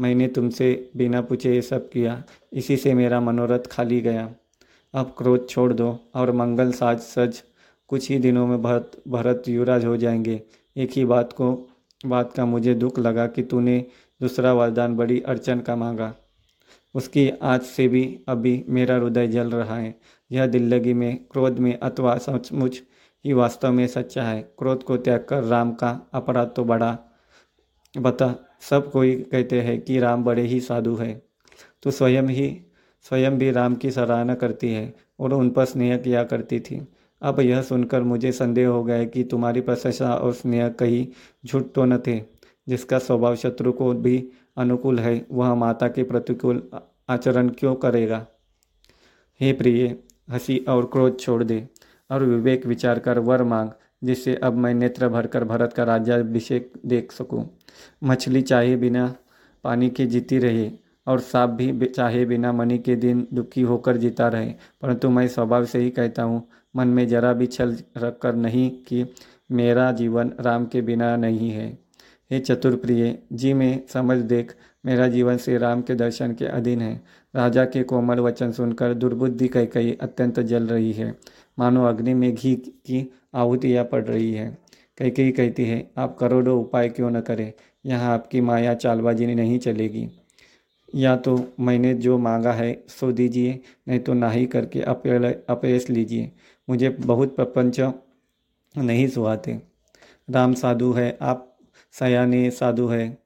मैंने 0.01 0.29
तुमसे 0.29 0.91
बिना 0.97 1.21
पूछे 1.21 1.55
ये 1.55 1.63
सब 1.63 1.91
किया। 1.91 2.25
इसी 2.53 2.77
से 2.77 2.95
मेरा 2.95 3.21
मनोरथ 3.21 3.61
खाली 3.71 4.01
गया। 4.01 4.31
अब 4.95 5.15
क्रोध 5.19 5.49
छोड़ 5.49 5.73
दो 5.73 6.01
और 6.15 6.33
मंगल 6.33 6.73
साज 6.73 6.99
सज। 6.99 7.43
कुछ 7.89 8.11
ही 8.11 8.19
दिनों 8.19 8.47
में 8.47 8.63
भरत 8.63 9.03
भरत 9.09 9.43
युवराज 9.49 9.85
हो 9.85 9.97
जाएँगे। 9.97 10.43
एक 10.77 10.91
ही 10.93 11.05
बात 11.05 11.33
को, 11.33 11.69
बात 12.07 12.33
का 12.33 12.45
मुझे 12.45 12.75
दुख 12.75 12.99
लगा 12.99 13.27
कि 13.27 13.43
तूने 13.43 13.87
दूसरा 14.23 14.53
वरदान 14.53 14.97
बड़ी 14.97 15.21
अड़चन 15.21 15.61
का 15.61 15.77
मांगा। 15.77 16.15
उसकी 16.95 17.31
आज 17.43 17.63
से 17.63 17.89
भी 17.89 18.21
अभी 18.29 18.65
मेरा 18.69 18.97
हृदय 18.97 19.27
जल 19.27 19.51
रहा 19.51 19.77
है। 19.77 19.95
यह 20.33 20.47
दिल्लगी 20.47 20.95
में, 20.95 21.25
क्रोध 21.31 21.59
में 21.59 21.79
अथवा 21.79 22.17
सचमुच 22.19 22.83
ही 23.25 23.33
वास्तव 23.33 23.73
में 23.73 23.87
सच्चा 23.87 24.23
है। 24.23 24.43
क्रोध 24.59 24.83
को 24.83 24.97
त्याग 24.97 25.27
कर 25.29 25.45
राम 25.45 25.73
का 25.73 26.11
अपराध 26.13 26.51
तो 26.57 26.65
बड़ा 26.65 26.99
बता। 27.97 28.35
सब 28.61 28.91
कोई 28.91 29.15
कहते 29.17 29.61
हैं 29.61 29.81
कि 29.81 29.99
राम 29.99 30.25
बड़े 30.25 30.43
ही 30.43 30.61
साधु 30.61 30.95
है। 30.95 31.23
तो 31.83 31.91
स्वयं 31.91 32.23
ही, 32.23 32.61
स्वयं 33.03 33.39
भी 33.39 33.51
राम 33.51 33.75
की 33.75 33.91
सराहना 33.91 34.35
करती 34.35 34.73
है 34.73 34.95
और 35.21 35.33
उन 35.33 35.51
पर 35.51 35.65
स्नेह 35.65 35.97
किया 35.97 36.25
करती 36.25 36.61
थी। 36.61 36.89
अब 37.23 37.41
यह 37.41 37.63
सुनकर 37.63 38.03
मुझे 38.03 38.33
संदेह 38.33 38.69
हो 38.69 38.85
गया 38.85 39.05
कि 39.05 39.25
तुम्हारी 39.25 39.61
प्रशंसा 39.61 40.15
और 40.15 40.33
स्नेह 40.33 40.69
कहीं 40.69 41.07
झूठ 41.47 41.63
तो 41.75 41.85
न 41.85 41.99
थे, 41.99 42.21
जिसका 42.69 42.99
स्वभाव 42.99 43.37
शत्रु 43.37 43.73
को 43.73 43.93
भी 43.93 44.29
अनुकूल 44.57 44.99
है। 44.99 45.27
वह 45.33 45.55
माता 45.55 45.89
के 45.89 46.03
प्रतिकूल 46.03 46.71
आचरण 47.09 47.49
क्यों 47.49 47.75
करेगा? 47.75 48.27
हे 49.41 49.53
प्रिय 49.53 49.99
हँसी 50.29 50.57
और 50.69 50.87
क्रोध 50.93 51.19
छोड़ 51.21 51.43
दे, 51.45 51.67
और 52.11 52.25
विवेक 52.25 52.67
विचार 52.67 52.99
कर 52.99 53.19
वर 53.19 53.43
मांग, 53.43 53.71
जिससे 54.05 54.35
अब 54.35 54.57
मैं 54.57 54.75
नेत्र 54.75 55.09
भरकर 55.09 55.45
भरत 55.45 55.73
का 55.73 55.85
राज्याभिषेक 55.85 56.73
देख 56.87 57.13
सकूँ। 57.13 57.49
मछली 58.05 58.43
चाहे 58.43 58.77
बिना 58.77 59.15
पानी 59.65 59.91
के 59.91 60.07
जीती 60.07 60.39
रहे, 60.39 60.71
और 61.07 61.21
सांप 61.21 61.51
भी 61.51 61.87
चाहे 61.87 62.25
बिना 62.25 62.53
मनी 62.53 62.79
के 62.79 62.97
दिन 62.97 63.27
दुखी 63.35 63.63
होकर 63.63 63.97
जीता 63.97 64.29
रहे 64.29 64.53
परंतु 64.83 65.11
मैं 65.11 65.27
स्वभाव 65.29 65.65
से 65.65 65.79
ही 65.79 65.91
कहता 65.91 66.23
हूँ, 66.23 66.47
मन 66.77 66.89
में 66.89 67.07
जरा 67.09 67.33
भी 67.33 67.47
छल 67.47 67.77
रख 67.97 68.19
कर 68.23 68.35
नहीं 68.35 68.71
कि 68.87 69.05
मेरा 69.51 69.91
जीवन 69.93 70.33
राम 70.41 70.67
के 70.67 70.81
बिना 70.81 71.17
नहीं 71.17 71.51
है 71.51 71.88
हे 72.31 72.41
चतुर्प्रिय, 72.41 73.19
जी 73.33 73.53
में 73.53 73.87
समझ 73.89 74.19
देख, 74.19 74.55
मेरा 74.87 75.09
जीवन 75.09 75.37
श्री 75.37 75.57
राम 75.57 75.83
के 75.83 75.95
दर्शन 75.95 76.33
के 76.33 76.45
अधीन 76.45 76.81
है। 76.81 77.03
राजा 77.37 77.65
के 77.65 77.83
कोमल 77.83 78.21
वचन 78.21 78.53
सुनकर 78.53 78.95
दुर्बुद्धि 78.95 79.49
कई 79.49 79.67
कई 79.67 79.99
अत्यंत 80.01 80.41
जल 80.41 80.67
रही 80.67 80.93
है। 80.93 81.19
मानो 81.59 81.85
अग्नि 81.85 82.15
में 82.15 82.35
घी 82.35 82.57
की 82.57 83.13
आहुतियाँ 83.35 83.85
पड़ 83.85 84.05
रही 84.05 84.33
है। 84.33 84.59
कैकेयी 84.99 85.33
कहती 85.33 85.65
है, 85.65 85.91
आप 85.99 86.17
करोड़ों 86.19 86.61
उपाय 86.61 86.89
क्यों 86.89 87.11
न 87.11 87.21
करें? 87.21 87.53
यहाँ 87.87 88.15
आपकी 88.15 88.41
माया 88.41 88.75
चालबाजी 88.75 89.35
नहीं 89.35 89.59
चलेगी। 89.59 90.09
या 90.95 91.17
तो 91.17 91.53
मैंने 91.61 91.95
जो 91.95 92.19
मांगा 92.19 92.53
है, 92.53 92.85
सो 92.89 93.13
दीजिए, 93.13 93.61
नहीं 93.89 94.01
तो 94.01 94.15
ना 94.15 94.31
ही 94.31 94.47
करके 94.47 94.81
अपयश 94.81 95.91
लीजिए। 95.91 96.33
मुझे 96.71 96.89
बहुत 96.89 97.37
प्रपंच 97.37 97.81
नहीं 98.79 99.09
सुहाते। 99.09 99.61
राम 100.31 100.55
साधु 100.55 100.93
है, 100.93 101.19
आप 101.23 101.58
सयाने 101.95 102.51
साधु 102.51 102.87
है 102.87 103.19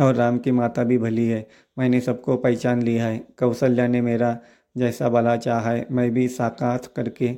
और 0.00 0.14
राम 0.14 0.38
की 0.38 0.50
माता 0.50 0.84
भी 0.84 0.98
भली 0.98 1.26
है। 1.28 1.46
मैंने 1.78 2.00
सबको 2.00 2.36
पहचान 2.36 2.82
लिया 2.82 3.06
है। 3.06 3.18
कौशल्या 3.38 3.86
ने 3.86 4.00
मेरा 4.00 4.38
जैसा 4.76 5.08
भला 5.08 5.36
चाह 5.36 5.68
है, 5.70 5.86
मैं 5.90 6.10
भी 6.10 6.28
साकार 6.28 6.88
करके 6.96 7.30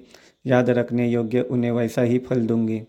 याद 0.46 0.70
रखने 0.70 1.08
योग्य 1.08 1.40
उन्हें 1.40 1.70
वैसा 1.70 2.02
ही 2.02 2.18
फल 2.18 2.46
दूँगी। 2.46 2.82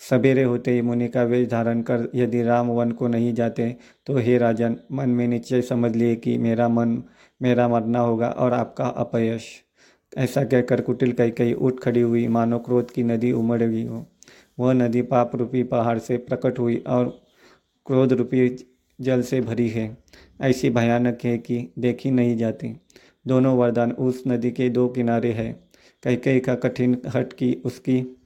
सवेरे 0.00 0.42
होते 0.42 0.70
ही 0.70 0.82
मुनि 0.82 1.08
का 1.08 1.22
वेश 1.22 1.48
धारण 1.48 1.82
कर 1.82 2.08
यदि 2.14 2.42
राम 2.42 2.68
वन 2.68 2.92
को 2.92 3.08
नहीं 3.08 3.32
जाते 3.34 3.76
तो 4.06 4.16
हे 4.16 4.38
राजन, 4.38 4.76
मन 4.92 5.08
में 5.08 5.26
निश्चय 5.28 5.62
समझ 5.62 5.94
लिए 5.96 6.16
कि 6.16 6.36
मेरा 6.38 6.68
मन, 6.68 7.02
मेरा 7.42 7.68
मरना 7.68 8.00
होगा 8.00 8.28
और 8.28 8.52
आपका 8.52 8.86
अपयश। 8.86 9.48
ऐसा 10.16 10.44
कहकर 10.44 10.80
कुटिल 10.80 11.12
कई 11.12 11.30
कई 11.30 11.52
उठ 11.52 11.80
खड़ी 11.80 12.00
हुई 12.00 12.26
मानो 12.28 12.58
क्रोध 12.58 12.90
की 12.90 13.02
नदी 13.02 13.32
उमड़ 13.32 13.62
गई 13.62 13.86
हो। 13.86 14.06
वह 14.58 14.72
नदी 14.72 15.02
पाप 15.02 15.36
रूपी 15.36 15.62
पहाड़ 15.62 15.98
से 15.98 16.16
प्रकट 16.16 16.58
हुई 16.58 16.76
और 16.76 17.22
क्रोध 17.86 18.12
रूपी 18.12 18.56
जल 19.00 19.22
से 19.22 19.40
भरी 19.40 19.68
है। 19.68 19.98
ऐसी 20.40 20.70
भयानक 20.70 21.18
है 21.24 21.38
कि 21.38 21.72
देखी 21.78 22.10
नहीं 22.10 22.36
जाती। 22.36 22.76
दोनों 23.26 23.56
वरदान 23.56 23.92
उस 23.92 24.22
नदी 24.28 24.50
के 24.50 24.68
दो 24.68 24.88
किनारे 24.88 25.32
है। 25.32 25.68
कई 26.02 26.16
कई 26.16 26.40
का 26.40 26.54
कठिन 26.54 27.02
हट 27.14 27.32
की 27.32 27.62
उसकी 27.64 28.18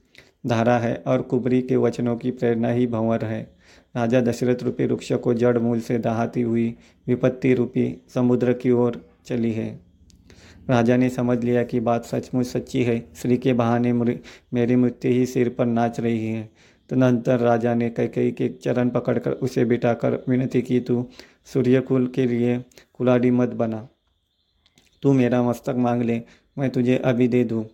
धारा 0.47 0.77
है 0.77 1.03
और 1.07 1.21
कुबरी 1.21 1.61
के 1.61 1.75
वचनों 1.75 2.17
की 2.17 2.31
प्रेरणा 2.31 2.69
ही 2.69 2.87
भंवर 2.87 3.25
है। 3.25 3.57
राजा 3.95 4.21
दशरथ 4.21 4.63
रूपी 4.63 4.85
वृक्ष 4.85 5.13
को 5.13 5.33
जड़ 5.33 5.57
मूल 5.57 5.79
से 5.79 5.97
दहाती 5.97 6.41
हुई 6.41 6.75
विपत्ति 7.07 7.53
रूपी 7.53 8.01
समुद्र 8.13 8.53
की 8.53 8.71
ओर 8.71 9.09
चली 9.25 9.51
है। 9.51 9.86
राजा 10.69 10.97
ने 10.97 11.09
समझ 11.09 11.43
लिया 11.43 11.63
कि 11.63 11.79
बात 11.79 12.05
सचमुच 12.05 12.45
सच्ची 12.45 12.83
है। 12.83 13.05
श्री 13.15 13.37
के 13.37 13.53
बहाने 13.53 13.93
मेरी 13.93 14.75
मृत्यु 14.75 15.11
ही 15.11 15.25
सिर 15.25 15.49
पर 15.49 15.65
नाच 15.65 15.99
रही 15.99 16.27
है। 16.27 16.49
तदनंतर 16.89 17.39
राजा 17.39 17.73
ने 17.73 17.89
कई 17.89 18.07
कई 18.07 18.31
के 18.31 18.49
चरण 18.49 18.89
पकड़कर 18.89 19.31
उसे 19.31 19.65
बिठाकर 19.65 20.23
विनती 20.29 20.61
की, 20.61 20.79
तू 20.79 21.07
सूर्यकुल 21.45 22.07
के 22.07 22.25
लिए 22.25 22.65
कुलाड़ी 22.93 23.31
मत 23.31 23.49
बना। 23.49 23.87
तू 25.01 25.13
मेरा 25.13 25.43
मस्तक 25.43 25.75
मांग 25.77 26.01
ले, 26.01 26.21
मैं 26.57 26.69
तुझे 26.69 26.97
अभी 26.97 27.27
दे 27.27 27.43
दूँ। 27.43 27.65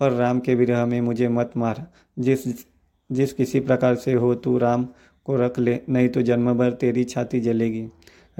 पर 0.00 0.12
राम 0.12 0.40
के 0.40 0.54
विरह 0.54 0.86
में 0.86 1.00
मुझे 1.00 1.28
मत 1.28 1.52
मार। 1.56 1.92
जिस 2.18 2.66
जिस 3.12 3.32
किसी 3.32 3.60
प्रकार 3.60 3.94
से 3.94 4.12
हो 4.12 4.34
तू 4.34 4.58
राम 4.58 4.88
को 5.24 5.36
रख 5.36 5.58
ले, 5.58 5.80
नहीं 5.88 6.08
तो 6.08 6.22
जन्म 6.22 6.54
भर 6.54 6.72
तेरी 6.72 7.04
छाती 7.04 7.40
जलेगी। 7.40 7.88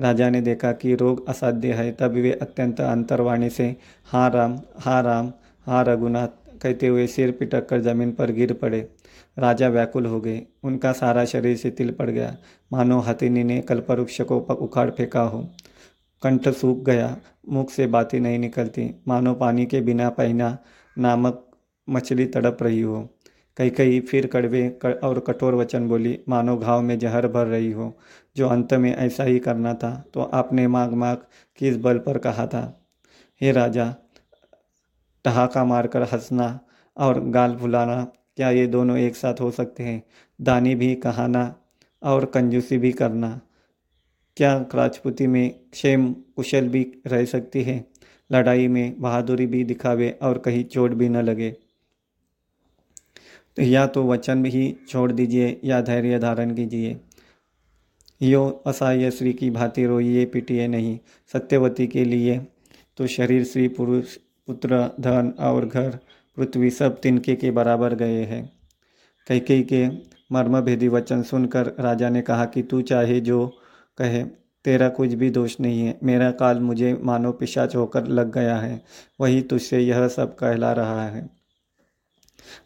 राजा 0.00 0.30
ने 0.30 0.40
देखा 0.40 0.73
कि 0.73 0.95
रोग 0.95 1.28
असाध्य 1.28 1.73
है, 1.73 1.92
तब 1.92 2.12
वे 2.12 2.33
अत्यंत 2.33 2.80
अंतर्वाणी 2.80 3.50
से 3.50 3.76
हाँ 4.04 4.30
राम 4.30 4.61
हाँ 4.78 5.02
राम 5.02 5.33
हाँ 5.66 5.85
रघुनाथ 5.85 6.28
कहते 6.62 6.87
हुए 6.87 7.07
सिर 7.07 7.30
पिटक 7.30 7.69
कर 7.69 7.80
ज़मीन 7.80 8.12
पर 8.12 8.30
गिर 8.30 8.52
पड़े। 8.52 8.88
राजा 9.38 9.69
व्याकुल 9.69 10.07
हो 10.07 10.21
गए। 10.21 10.42
उनका 10.62 10.92
सारा 10.92 11.25
शरीर 11.25 11.57
शिथिल 11.57 11.90
पड़ 11.90 12.11
गया। 12.11 12.37
मानो 12.73 12.99
हथिनी 12.99 13.45
ने 13.45 13.61
कल्पवृक्ष 13.61 14.21
को 14.21 14.38
उखाड़ 14.38 14.90
फेंका 14.90 15.21
हो। 15.21 15.49
कंठ 16.23 16.49
सूख 16.49 16.85
गया। 16.85 17.16
मुख 17.49 17.71
से 17.71 17.87
बातें 17.87 18.21
नहीं 18.21 18.38
निकलती। 18.38 18.90
मानो 19.09 19.35
पानी 19.35 19.66
के 19.66 19.80
बिना 19.80 20.09
पहना 20.11 20.59
नामक 20.99 21.47
मछली 21.88 22.26
तड़प 22.26 22.62
रही 22.62 22.80
हो। 22.80 23.09
कई 23.57 23.71
कई 23.71 24.00
फिर 24.00 24.26
कड़वे 24.26 24.78
और 25.04 25.19
कठोर 25.19 25.54
वचन 25.54 25.88
बोली, 25.88 26.19
मानो 26.28 26.57
घाव 26.57 26.83
में 26.83 26.99
जहर 26.99 27.28
भर 27.28 27.47
रही 27.47 27.73
हो। 27.73 27.99
जो 28.37 28.49
अंत 28.49 28.72
में 28.75 28.94
ऐसा 28.94 29.25
ही 29.25 29.38
करना 29.38 29.75
था 29.75 29.90
तो 30.14 30.22
आपने 30.22 30.66
माग 30.68 30.92
माग 30.94 31.26
किस 31.58 31.76
बल 31.76 31.99
पर 31.99 32.18
कहा 32.18 32.46
था? 32.46 32.62
हे 33.40 33.52
राजा, 33.52 33.94
ठहाका 35.25 35.64
मारकर 35.64 36.02
हंसना 36.02 36.58
और 36.96 37.20
गाल 37.30 37.56
फुलाना, 37.56 38.02
क्या 38.37 38.50
ये 38.50 38.66
दोनों 38.66 38.96
एक 38.99 39.16
साथ 39.16 39.40
हो 39.40 39.50
सकते 39.50 39.82
हैं? 39.82 40.02
दानी 40.40 40.75
भी 40.75 40.94
कहाना 40.94 41.54
और 42.02 42.25
कंजूसी 42.25 42.78
भी 42.78 42.92
करना। 42.92 43.40
क्या 44.37 44.56
राजपूती 44.75 45.26
में 45.26 45.50
क्षेम 45.72 46.12
कुशल 46.37 46.68
भी 46.68 46.82
रह 47.06 47.25
सकती 47.25 47.62
है? 47.62 47.84
लड़ाई 48.30 48.68
में 48.68 49.00
बहादुरी 49.00 49.46
भी 49.46 49.64
दिखावे 49.64 50.10
और 50.22 50.38
कहीं 50.38 50.64
चोट 50.64 50.90
भी 50.90 51.08
न 51.08 51.16
लगे। 51.16 51.50
तो 53.56 53.62
या 53.62 53.87
तो 53.87 54.06
वचन 54.06 54.42
भी 54.42 54.76
छोड़ 54.88 55.10
दीजिए 55.12 55.60
या 55.64 55.80
धैर्य 55.80 56.18
धारण 56.18 56.54
कीजिए। 56.54 57.00
यो 58.23 58.62
असहाय 58.67 59.11
श्री 59.11 59.33
की 59.33 59.50
भांति 59.50 59.87
रोइए 59.87 60.25
पिटिए 60.25 60.69
नहीं। 60.69 60.99
सत्यवती 61.33 61.87
के 61.87 62.05
लिए 62.05 62.47
तो 62.97 63.07
शरीर 63.07 63.45
श्री 63.45 63.69
पुरुष, 63.69 64.17
पुत्र, 64.47 64.91
धन 65.00 65.35
और 65.39 65.67
घर, 65.67 65.99
पृथ्वी 66.37 66.71
सब 66.71 67.00
तिनके 67.00 67.35
के 67.35 67.50
बराबर 67.50 67.95
गए 67.95 68.25
हैं। 68.25 68.53
कई 69.29 69.62
के 69.62 69.89
मर्मभेदी 70.33 70.89
वचन 70.89 71.23
सुनकर 71.23 71.67
राजा 71.67 72.09
ने 72.09 72.23
कहा 72.23 72.45
कि 72.45 72.62
तू 72.62 72.83
चाहे 72.83 73.21
जो 73.21 73.47
कहे, 73.99 74.25
तेरा 74.65 74.89
कुछ 74.89 75.12
भी 75.12 75.31
दोष 75.31 75.61
नहीं 75.61 75.81
है। 75.81 75.99
मेरा 76.03 76.31
काल 76.31 76.61
मुझे 76.61 77.00
मानो 77.03 77.33
पिशाच 77.33 77.77
होकर 77.77 78.07
लग 78.07 78.33
गया 78.33 78.57
है। 78.57 78.83
वही 79.21 79.43
तुझसे 79.43 79.81
यह 79.81 80.09
सब 80.09 80.35
कहला 80.35 80.73
रहा 80.73 81.07
है। 81.09 81.31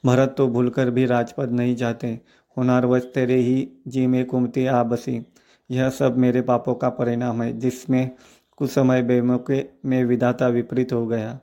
भरत 0.06 0.34
तो 0.38 0.48
भूलकर 0.48 0.90
भी 0.90 1.06
राजपद 1.06 1.50
नहीं 1.50 1.76
चाहते 1.76 2.20
हुनारवश 2.56 3.02
तेरे 3.02 3.36
ही 3.36 3.68
जी 3.88 4.06
में 4.06 4.24
कुमती 4.24 4.66
आ 4.66 4.82
बसी। 4.82 5.26
यह 5.70 5.90
सब 5.90 6.18
मेरे 6.18 6.42
पापों 6.42 6.74
का 6.74 6.88
परिणाम 6.88 7.42
है, 7.42 7.58
जिसमें 7.58 8.10
कुछ 8.56 8.70
समय 8.70 9.02
बेमौके 9.02 9.64
में 9.84 10.04
विधाता 10.04 10.48
विपरीत 10.48 10.92
हो 10.92 11.06
गया। 11.06 11.40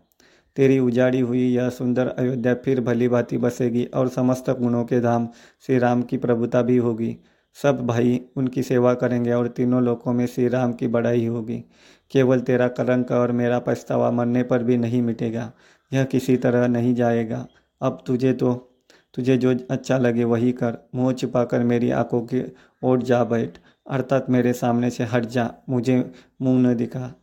तेरी 0.55 0.79
उजाड़ी 0.79 1.19
हुई 1.19 1.47
यह 1.49 1.69
सुंदर 1.69 2.07
अयोध्या 2.07 2.53
फिर 2.53 2.81
भली 2.81 3.07
भांति 3.07 3.37
बसेगी 3.37 3.83
और 3.85 4.07
समस्त 4.07 4.49
गुणों 4.49 4.83
के 4.85 4.99
धाम 5.01 5.27
श्री 5.65 5.77
राम 5.77 6.01
की 6.01 6.17
प्रभुता 6.17 6.61
भी 6.61 6.77
होगी। 6.77 7.17
सब 7.63 7.87
भाई 7.87 8.21
उनकी 8.35 8.63
सेवा 8.63 8.93
करेंगे 8.93 9.31
और 9.31 9.47
तीनों 9.47 9.83
लोकों 9.83 10.13
में 10.13 10.25
श्री 10.25 10.47
राम 10.47 10.73
की 10.73 10.87
बड़ाई 10.87 11.25
होगी। 11.25 11.63
केवल 12.11 12.39
तेरा 12.39 12.67
कलंक 12.67 13.11
और 13.11 13.31
मेरा 13.31 13.59
पछतावा 13.59 14.11
मरने 14.11 14.43
पर 14.43 14.63
भी 14.63 14.77
नहीं 14.77 15.01
मिटेगा। 15.01 15.51
यह 15.93 16.03
किसी 16.03 16.37
तरह 16.37 16.67
नहीं 16.67 16.95
जाएगा। 16.95 17.47
अब 17.81 18.03
तुझे 18.07 18.33
तो 18.33 18.53
तुझे 19.13 19.37
जो 19.37 19.55
अच्छा 19.71 19.97
लगे 19.97 20.23
वही 20.23 20.51
कर। 20.51 20.77
मुँह 20.95 21.13
छुपाकर 21.13 21.63
मेरी 21.63 21.91
आँखों 21.91 22.21
की 22.21 22.43
ओर 22.83 23.01
जा 23.01 23.23
बैठ। 23.23 23.57
अर्थात 23.87 24.29
मेरे 24.29 24.53
सामने 24.53 24.89
से 24.89 25.03
हट 25.03 25.25
जा, 25.25 25.53
मुझे 25.69 26.11
मुँह 26.41 26.61
न 26.61 26.75
दिखा। 26.75 27.13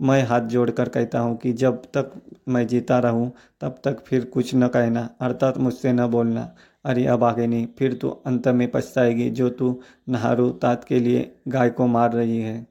मैं 0.00 0.22
हाथ 0.22 0.40
जोड़कर 0.40 0.88
कहता 0.88 1.18
हूँ 1.18 1.36
कि 1.36 1.52
जब 1.52 1.82
तक 1.96 2.12
मैं 2.48 2.66
जीता 2.66 2.98
रहूँ, 2.98 3.32
तब 3.60 3.80
तक 3.84 4.04
फिर 4.04 4.24
कुछ 4.24 4.54
न 4.54 4.68
कहना, 4.68 5.08
अर्थात 5.20 5.58
मुझसे 5.58 5.92
न 5.92 6.06
बोलना। 6.06 6.54
अरे 6.84 7.06
अब 7.06 7.24
आगे 7.24 7.46
नहीं, 7.46 7.66
फिर 7.78 7.94
तू 7.94 8.08
अंत 8.08 8.48
में 8.48 8.70
पछताएगी 8.70 9.30
जो 9.30 9.48
तू 9.50 9.80
नहारू 10.08 10.50
तात 10.50 10.84
के 10.84 11.00
लिए 11.00 11.36
गाय 11.48 11.70
को 11.70 11.86
मार 11.86 12.12
रही 12.12 12.38
है। 12.38 12.66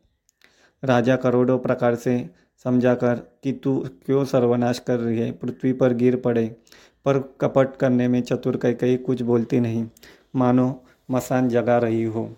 राजा 0.83 1.15
करोड़ों 1.15 1.57
प्रकार 1.59 1.95
से 1.95 2.29
समझा 2.65 2.95
कर 2.95 3.15
कि 3.43 3.51
तू 3.53 3.89
क्यों 4.05 4.25
सर्वनाश 4.25 4.79
कर 4.79 4.99
रही 4.99 5.19
है, 5.19 5.31
पृथ्वी 5.31 5.73
पर 5.73 5.93
गिर 5.93 6.15
पड़े, 6.15 6.47
पर 7.05 7.19
कपट 7.41 7.75
करने 7.75 8.07
में 8.07 8.21
चतुर 8.21 8.57
कह 8.57 8.73
कही 8.73 8.97
कुछ 8.97 9.21
बोलती 9.21 9.59
नहीं। 9.59 9.85
मानो 10.35 10.83
मसान 11.11 11.49
जगा 11.49 11.77
रही 11.77 12.03
हो। 12.03 12.29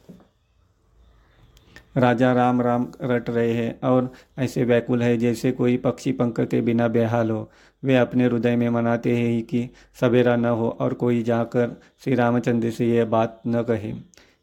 राजा 1.97 2.31
राम 2.33 2.61
राम 2.61 2.87
रट 3.01 3.29
रहे 3.29 3.53
हैं 3.53 3.79
और 3.83 4.11
ऐसे 4.39 4.63
व्याकुल 4.63 5.03
है 5.03 5.17
जैसे 5.17 5.51
कोई 5.51 5.77
पक्षी 5.77 6.11
पंख 6.11 6.39
के 6.41 6.61
बिना 6.61 6.87
बेहाल 6.87 7.31
हो। 7.31 7.49
वे 7.83 7.95
अपने 7.95 8.25
हृदय 8.25 8.55
में 8.55 8.69
मनाते 8.69 9.15
हैं 9.17 9.41
कि 9.43 9.69
सवेरा 9.99 10.35
न 10.35 10.45
हो 10.45 10.69
और 10.79 10.93
कोई 10.93 11.23
जाकर 11.23 11.81
श्री 12.03 12.15
रामचंद्र 12.15 12.69
से 12.69 12.87
यह 12.87 13.05
बात 13.05 13.41
न 13.47 13.61
कहे। 13.63 13.93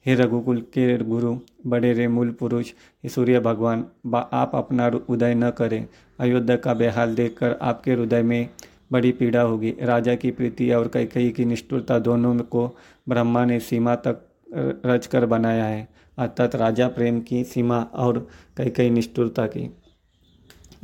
हे 0.06 0.14
रघुकुल 0.14 0.60
के 0.60 0.96
गुरु, 0.98 1.36
बड़े 1.66 1.92
रे 1.92 2.08
मूल 2.08 2.30
पुरुष 2.30 2.72
सूर्य 3.06 3.40
भगवान 3.40 3.84
आप 4.14 4.52
अपना 4.54 4.90
उदय 5.08 5.34
न 5.34 5.50
करें। 5.50 5.86
अयोध्या 6.20 6.56
का 6.56 6.74
बेहाल 6.74 7.14
देखकर 7.14 7.58
आपके 7.62 7.92
हृदय 7.92 8.22
में 8.22 8.48
बड़ी 8.92 9.12
पीड़ा 9.12 9.40
होगी। 9.40 9.74
राजा 9.82 10.14
की 10.14 10.30
प्रीति 10.30 10.70
और 10.70 10.88
कैकई 10.88 11.30
की 11.30 11.44
निष्ठुरता 11.44 11.98
दोनों 11.98 12.38
को 12.38 12.66
ब्रह्मा 13.08 13.44
ने 13.44 13.60
सीमा 13.60 13.94
तक 13.94 14.26
रच 14.86 15.06
कर 15.06 15.26
बनाया 15.26 15.64
है। 15.64 15.88
अर्थात 16.18 16.56
राजा 16.56 16.88
प्रेम 16.88 17.20
की 17.20 17.44
सीमा 17.44 17.82
और 17.82 18.26
कई 18.56 18.70
कई 18.70 18.90
निष्ठुरता 18.90 19.46
की। 19.46 19.76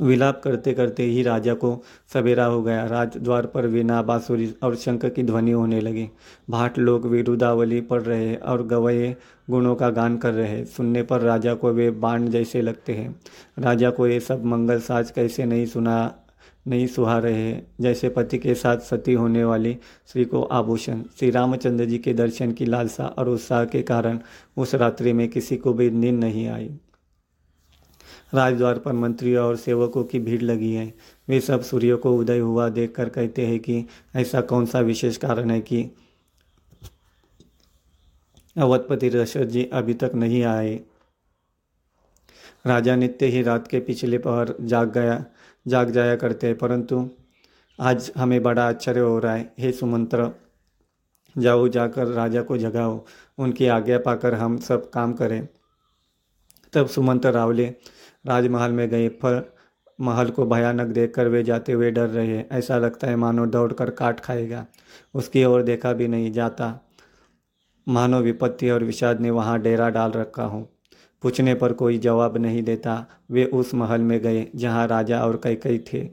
विलाप 0.01 0.41
करते 0.43 0.73
करते 0.73 1.03
ही 1.03 1.23
राजा 1.23 1.53
को 1.53 1.83
सवेरा 2.13 2.45
हो 2.45 2.63
गया। 2.63 2.85
राज 2.85 3.17
द्वार 3.17 3.45
पर 3.45 3.67
वीणा 3.67 4.01
बांसुरी 4.01 4.55
और 4.63 4.75
शंख 4.75 5.05
की 5.05 5.23
ध्वनि 5.23 5.51
होने 5.51 5.81
लगी। 5.81 6.09
भाट 6.49 6.77
लोग 6.77 7.05
विरुदावली 7.05 7.81
पढ़ 7.81 8.01
रहे 8.01 8.35
और 8.35 8.67
गवये 8.67 9.15
गुणों 9.49 9.75
का 9.75 9.89
गान 9.89 10.17
कर 10.17 10.33
रहे। 10.33 10.65
सुनने 10.65 11.03
पर 11.03 11.21
राजा 11.21 11.53
को 11.53 11.69
वे 11.69 11.91
बाण 11.91 12.27
जैसे 12.27 12.61
लगते 12.61 12.93
हैं। 12.93 13.21
राजा 13.59 13.89
को 13.89 14.07
ये 14.07 14.19
सब 14.19 14.45
मंगल 14.45 14.79
साज 14.79 15.11
कैसे 15.11 15.45
नहीं 15.45 15.65
सुना 15.65 16.18
नहीं 16.69 16.87
सुहा 16.87 17.17
रहे 17.19 17.41
हैं। 17.41 17.67
जैसे 17.81 18.09
पति 18.09 18.37
के 18.37 18.55
साथ 18.55 18.77
सती 18.77 19.13
होने 19.13 19.43
वाली 19.43 19.77
श्री 20.07 20.25
को 20.25 20.41
आभूषण। 20.41 21.03
श्री 21.19 21.29
रामचंद्र 21.29 21.85
जी 21.85 21.97
के 21.97 22.13
दर्शन 22.13 22.51
की 22.51 22.65
लालसा 22.65 23.05
और 23.05 23.29
उत्साह 23.29 23.65
के 23.65 23.81
कारण 23.81 24.19
उस 24.57 24.75
रात्रि 24.75 25.13
में 25.13 25.27
किसी 25.27 25.57
को 25.57 25.73
भी 25.73 25.89
नींद 25.89 26.19
नहीं 26.19 26.47
आई। 26.47 26.69
राजद्वार 28.33 28.79
पर 28.79 28.93
मंत्रियों 28.93 29.45
और 29.45 29.55
सेवकों 29.55 30.03
की 30.03 30.19
भीड़ 30.19 30.41
लगी 30.41 30.73
है। 30.73 30.93
वे 31.27 31.39
सब 31.39 31.61
सूर्य 31.61 31.95
को 31.95 32.17
उदय 32.17 32.39
हुआ 32.39 32.69
देखकर 32.69 33.09
कहते 33.09 33.45
हैं 33.45 33.59
कि 33.59 33.85
ऐसा 34.15 34.41
कौन 34.41 34.65
सा 34.65 34.79
विशेष 34.79 35.17
कारण 35.17 35.51
है 35.51 35.61
कि 35.61 35.91
अवधपति 38.57 39.09
दशरथ 39.09 39.45
जी 39.45 39.63
अभी 39.73 39.93
तक 39.93 40.11
नहीं 40.15 40.43
आए। 40.43 40.79
राजा 42.65 42.95
नित्य 42.95 43.25
ही 43.25 43.41
रात 43.41 43.67
के 43.67 43.79
पिछले 43.79 44.17
पहर 44.17 44.53
जाग 44.61 44.91
गया। 44.93 45.25
जाग 45.69 45.89
जाया 45.89 46.15
करते 46.15 46.47
हैं, 46.47 46.57
परंतु 46.57 47.09
आज 47.79 48.11
हमें 48.17 48.43
बड़ा 48.43 48.67
आश्चर्य 48.67 48.99
हो 48.99 49.19
रहा 49.19 49.33
है। 49.33 49.53
हे 49.59 49.71
सुमंत्र, 49.71 50.29
जाओ, 51.37 51.67
जाकर 51.67 52.07
राजा 52.07 52.41
को 52.41 52.57
जगाओ, 52.57 53.05
उनकी 53.37 53.67
आज्ञा 53.67 53.97
पाकर 53.97 54.33
हम 54.33 54.57
सब 54.57 54.89
काम 54.89 55.13
करें। 55.13 55.47
तब 56.73 56.87
सुमंत 56.87 57.25
रावले 57.25 57.65
राजमहल 58.25 58.71
में 58.71 58.89
गए। 58.89 59.09
पर 59.09 59.55
महल 60.01 60.29
को 60.29 60.45
भयानक 60.45 60.87
देखकर 60.87 61.27
वे 61.27 61.43
जाते 61.43 61.71
हुए 61.71 61.91
डर 61.91 62.07
रहे 62.07 62.43
ऐसा 62.51 62.77
लगता 62.77 63.07
है 63.07 63.15
मानो 63.15 63.45
दौड़कर 63.45 63.89
काट 63.89 64.19
खाएगा। 64.19 64.65
उसकी 65.13 65.43
ओर 65.45 65.63
देखा 65.63 65.93
भी 65.93 66.07
नहीं 66.07 66.31
जाता। 66.31 66.89
मानो 67.87 68.19
विपत्ति 68.19 68.69
और 68.69 68.83
विषाद 68.83 69.19
ने 69.19 69.31
वहाँ 69.31 69.59
डेरा 69.59 69.89
डाल 69.89 70.11
रखा 70.11 70.43
हो। 70.43 70.69
पूछने 71.23 71.53
पर 71.55 71.73
कोई 71.73 71.97
जवाब 71.97 72.37
नहीं 72.37 72.63
देता। 72.63 73.05
वे 73.31 73.45
उस 73.45 73.73
महल 73.73 74.01
में 74.01 74.19
गए 74.21 74.45
जहाँ 74.55 74.87
राजा 74.87 75.21
और 75.21 75.39
कई 75.43 75.55
कई 75.55 75.79
थे। 75.93 76.07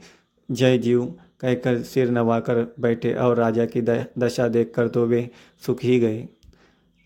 जय 0.48 0.78
जीव 0.78 1.04
कहकर 1.40 1.80
सिर 1.82 2.10
नवाकर 2.10 2.66
बैठे 2.80 3.12
और 3.14 3.36
राजा 3.36 3.64
की 3.66 3.80
दशा 3.82 4.48
देखकर 4.48 4.88
तो 4.88 5.04
वे 5.06 5.28
सुख 5.66 5.82
ही 5.82 5.98
गए। 6.00 6.26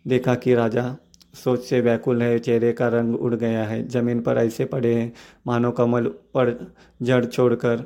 देखा 0.05 0.35
कि 0.35 0.55
राजा 0.55 0.97
सोच 1.35 1.65
से 1.65 1.81
व्याकुल 1.81 2.23
है, 2.23 2.39
चेहरे 2.39 2.73
का 2.73 2.89
रंग 2.89 3.15
उड़ 3.17 3.35
गया 3.35 3.65
है, 3.65 3.87
ज़मीन 3.89 4.21
पर 4.21 4.37
ऐसे 4.37 4.65
पड़े 4.65 4.95
हैं, 4.95 5.13
मानो 5.47 5.71
कमल 5.71 6.07
पर 6.35 6.75
जड़ 7.03 7.25
छोड़कर 7.25 7.85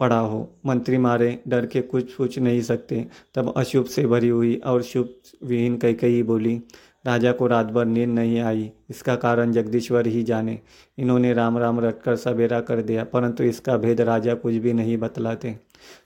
पड़ा 0.00 0.18
हो। 0.18 0.48
मंत्री 0.66 0.98
मारे, 0.98 1.38
डर 1.48 1.66
के 1.66 1.80
कुछ 1.82 2.12
पूछ 2.14 2.38
नहीं 2.38 2.60
सकते। 2.62 3.06
तब 3.34 3.52
अशुभ 3.56 3.86
से 3.86 4.06
भरी 4.06 4.28
हुई 4.28 4.54
और 4.56 4.82
शुभ 4.82 5.08
विहीन 5.44 5.76
कई 5.78 5.94
कई 5.94 6.22
बोली 6.22 6.60
राजा 7.06 7.32
को 7.32 7.46
रात 7.46 7.66
भर 7.66 7.84
नींद 7.84 8.08
नहीं 8.08 8.40
आई। 8.40 8.72
इसका 8.90 9.16
कारण 9.16 9.52
जगदीश्वर 9.52 10.06
ही 10.06 10.22
जाने। 10.22 10.58
इन्होंने 10.98 11.32
राम 11.32 11.58
राम 11.58 11.80
रटकर 11.80 12.16
सवेरा 12.16 12.60
कर 12.60 12.82
दिया, 12.82 13.04
परंतु 13.04 13.44
इसका 13.44 13.76
भेद 13.76 14.00
राजा 14.00 14.34
कुछ 14.34 14.54
भी 14.54 14.72
नहीं 14.72 14.98
बतलाते। 14.98 15.58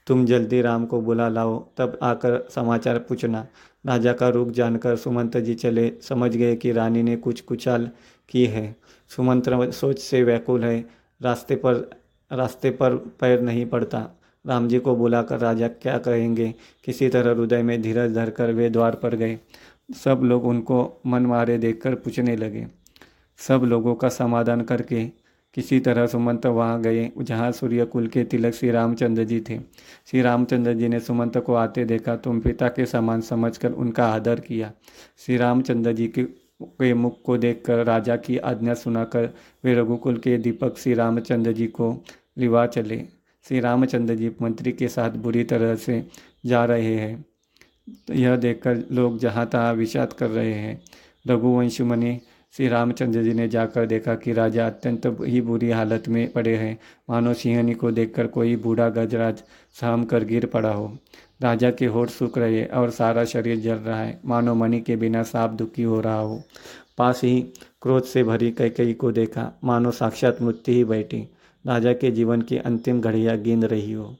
तुम 0.06 0.24
जल्दी 0.26 0.62
राम 0.62 0.86
को 0.86 1.00
बुला 1.00 1.28
लाओ, 1.28 1.66
तब 1.76 1.98
आकर 2.02 2.48
समाचार 2.50 2.98
पूछना। 2.98 3.46
राजा 3.86 4.12
का 4.12 4.28
रुख 4.28 4.48
जानकर 4.48 4.96
सुमंत 4.96 5.36
जी 5.36 5.54
चले। 5.54 5.92
समझ 6.02 6.36
गए 6.36 6.56
कि 6.56 6.72
रानी 6.72 7.02
ने 7.02 7.16
कुछ 7.16 7.40
कुचाल 7.40 7.90
की 8.28 8.46
है। 8.46 8.76
सुमंत्र 9.08 9.70
सोच 9.70 9.98
से 9.98 10.22
व्याकुल 10.22 10.64
है। 10.64 10.84
रास्ते 11.22 11.56
पर 11.56 11.74
रास्ते 12.32 12.70
पर 12.70 12.94
पैर 12.94 13.40
नहीं 13.40 13.66
पड़ता। 13.66 14.20
राम 14.46 14.68
जी 14.68 14.78
को 14.78 14.96
बुलाकर 14.96 15.38
राजा 15.38 15.68
क्या 15.68 15.98
कहेंगे? 15.98 16.54
किसी 16.84 17.08
तरह 17.08 17.40
हृदय 17.40 17.62
में 17.62 17.82
धीरज 17.82 18.14
धरकर 18.14 18.52
वे 18.52 18.70
द्वार 18.70 18.94
पर 18.94 19.14
गए। 19.14 19.38
सब 19.90 20.20
लोग 20.24 20.44
उनको 20.44 21.00
मन 21.06 21.26
मारे 21.26 21.58
देखकर 21.58 21.94
पूछने 21.94 22.36
लगे। 22.36 22.66
सब 23.38 23.62
लोगों 23.64 23.94
का 23.94 24.08
समाधान 24.08 24.60
करके 24.60 25.04
किसी 25.54 25.80
तरह 25.80 26.06
सुमंत 26.06 26.46
वहाँ 26.46 26.80
गए, 26.82 27.10
जहाँ 27.18 27.52
सूर्य 27.52 27.84
कुल 27.84 28.06
के 28.06 28.24
तिलक 28.24 28.54
श्री 28.54 28.70
रामचंद्र 28.70 29.24
जी 29.24 29.40
थे। 29.40 29.58
श्री 30.06 30.22
रामचंद्र 30.22 30.74
जी 30.74 30.88
ने 30.88 31.00
सुमंत 31.00 31.38
को 31.38 31.54
आते 31.54 31.84
देखा 31.84 32.16
तुम 32.16 32.40
पिता 32.40 32.68
के 32.68 32.86
समान 32.86 33.20
समझकर 33.20 33.72
उनका 33.72 34.06
आदर 34.06 34.40
किया। 34.40 34.72
श्री 35.16 35.36
रामचंद्र 35.36 35.92
जी 35.92 36.08
के 36.08 36.24
के 36.62 36.94
मुख 36.94 37.16
को 37.24 37.36
देखकर 37.38 37.84
राजा 37.84 38.16
की 38.16 38.36
आज्ञा 38.38 38.74
सुनाकर 38.74 39.28
वे 39.64 39.74
रघुकुल 39.74 40.18
के 40.18 40.36
दीपक 40.38 40.78
श्री 40.78 40.94
रामचंद्र 40.94 41.52
जी 41.52 41.66
को 41.66 42.02
लिवा 42.38 42.66
चले। 42.66 42.98
श्री 43.48 43.60
रामचंद्र 43.60 44.14
जी 44.14 44.30
मंत्री 44.42 44.72
के 44.72 44.88
साथ 44.88 45.10
बुरी 45.10 45.44
तरह 45.44 45.74
से 45.74 46.06
जा 46.46 46.64
रहे 46.64 46.94
हैं। 46.94 47.24
तो 48.08 48.14
यह 48.14 48.36
देखकर 48.36 48.84
लोग 48.92 49.18
जहाँ 49.18 49.46
तहाँ 49.46 49.74
विषाद 49.74 50.12
कर 50.12 50.30
रहे 50.30 50.54
हैं। 50.54 50.82
रघुवंश 51.26 51.80
मुनि 51.80 52.20
श्री 52.52 52.68
रामचंद्र 52.68 53.22
जी 53.22 53.32
ने 53.32 53.48
जाकर 53.48 53.86
देखा 53.86 54.14
कि 54.14 54.32
राजा 54.32 54.66
अत्यंत 54.66 55.18
ही 55.20 55.40
बुरी 55.40 55.70
हालत 55.70 56.08
में 56.08 56.32
पड़े 56.32 56.56
हैं। 56.56 56.78
मानो 57.10 57.34
सिंहनी 57.34 57.74
को 57.74 57.90
देखकर 57.90 58.26
कोई 58.26 58.56
बूढ़ा 58.56 58.88
गजराज 58.88 59.42
सहम 59.80 60.04
कर 60.04 60.24
गिर 60.24 60.46
पड़ा 60.46 60.72
हो। 60.72 60.98
राजा 61.42 61.70
के 61.70 61.86
होठ 61.86 62.08
सूख 62.08 62.38
रहे 62.38 62.64
और 62.64 62.90
सारा 62.90 63.24
शरीर 63.24 63.60
जल 63.60 63.74
रहा 63.74 64.00
है। 64.00 64.20
मानो 64.24 64.54
मणि 64.54 64.80
के 64.80 64.96
बिना 64.96 65.22
साफ़ 65.22 65.52
दुखी 65.52 65.82
हो 65.82 66.00
रहा 66.00 66.20
हो। 66.20 66.42
पास 66.98 67.20
ही 67.24 67.40
क्रोध 67.82 68.04
से 68.04 68.24
भरी 68.24 68.50
कैकई 68.50 68.92
को 68.92 69.12
देखा। 69.12 69.58
मानो 69.64 69.90
साक्षात 69.90 70.42
मृत्यु 70.42 70.74
ही 70.74 70.84
बैठी। 70.84 71.28
राजा 71.66 71.92
के 71.92 72.10
जीवन 72.10 72.42
की 72.42 72.56
अंतिम 72.56 73.00
घड़ियाँ 73.00 73.38
गिन 73.38 73.64
रही 73.64 73.92
हो। 73.92 74.16